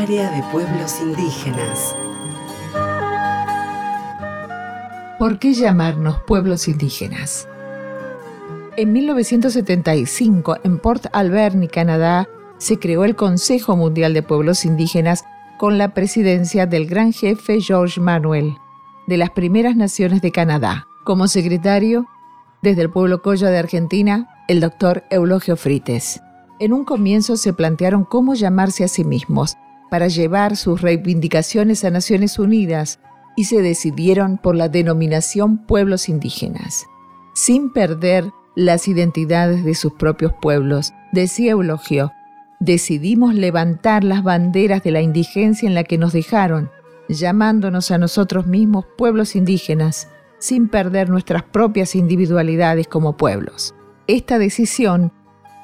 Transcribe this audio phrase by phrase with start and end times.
[0.00, 1.94] Área de Pueblos Indígenas.
[5.18, 7.46] ¿Por qué llamarnos pueblos indígenas?
[8.78, 12.26] En 1975, en Port Alberni, Canadá,
[12.56, 15.22] se creó el Consejo Mundial de Pueblos Indígenas
[15.58, 18.56] con la presidencia del gran jefe George Manuel,
[19.06, 20.86] de las primeras naciones de Canadá.
[21.04, 22.06] Como secretario,
[22.62, 26.22] desde el pueblo Coya de Argentina, el doctor Eulogio Frites.
[26.58, 29.58] En un comienzo se plantearon cómo llamarse a sí mismos
[29.90, 33.00] para llevar sus reivindicaciones a Naciones Unidas
[33.36, 36.86] y se decidieron por la denominación pueblos indígenas.
[37.34, 42.12] Sin perder las identidades de sus propios pueblos, decía Eulogio,
[42.60, 46.70] decidimos levantar las banderas de la indigencia en la que nos dejaron,
[47.08, 53.74] llamándonos a nosotros mismos pueblos indígenas, sin perder nuestras propias individualidades como pueblos.
[54.06, 55.12] Esta decisión,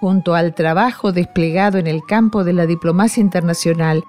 [0.00, 4.04] junto al trabajo desplegado en el campo de la diplomacia internacional,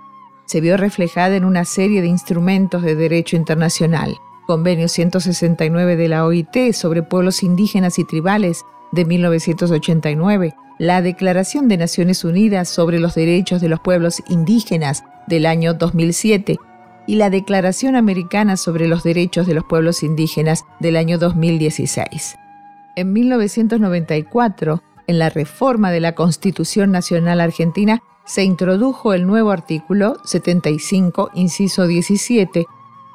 [0.48, 4.18] se vio reflejada en una serie de instrumentos de derecho internacional.
[4.48, 11.78] Convenio 169 de la OIT sobre pueblos indígenas y tribales de 1989, la Declaración de
[11.78, 16.58] Naciones Unidas sobre los Derechos de los Pueblos Indígenas del año 2007
[17.08, 22.38] y la Declaración Americana sobre los Derechos de los Pueblos Indígenas del año 2016.
[22.96, 30.18] En 1994, en la reforma de la Constitución Nacional Argentina, se introdujo el nuevo artículo
[30.26, 32.68] 75, inciso 17,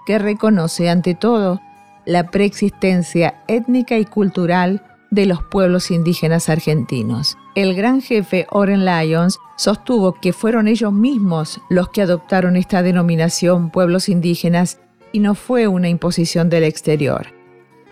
[0.06, 1.60] que reconoce ante todo
[2.04, 7.36] la preexistencia étnica y cultural de los pueblos indígenas argentinos.
[7.54, 13.70] El gran jefe Oren Lyons sostuvo que fueron ellos mismos los que adoptaron esta denominación
[13.70, 14.80] pueblos indígenas
[15.12, 17.26] y no fue una imposición del exterior.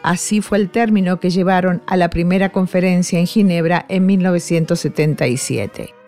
[0.02, 5.99] Así fue el término que llevaron a la primera conferencia en Ginebra en 1977.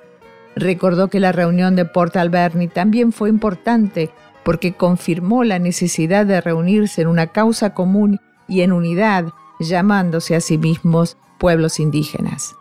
[0.56, 4.11] Recordó que la reunión de Port Alberni también fue importante
[4.45, 9.27] porque confirmó la necesidad de reunirse en una causa común y en unidad
[9.61, 12.55] llamándose a sí mismos pueblos indígenas.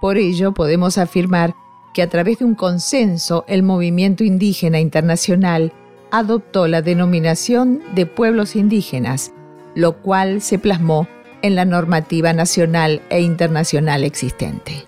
[0.00, 1.54] Por ello podemos afirmar
[1.94, 5.72] que a través de un consenso el movimiento indígena internacional
[6.10, 9.32] adoptó la denominación de pueblos indígenas,
[9.74, 11.06] lo cual se plasmó
[11.42, 14.86] en la normativa nacional e internacional existente.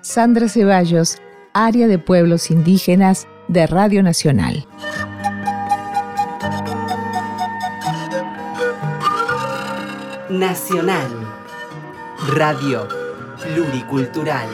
[0.00, 1.18] Sandra Ceballos,
[1.60, 4.64] Área de Pueblos Indígenas de Radio Nacional.
[10.30, 11.08] Nacional.
[12.36, 12.86] Radio
[13.42, 14.48] Pluricultural.